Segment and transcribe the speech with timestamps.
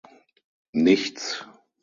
[0.73, 1.45] Nichts!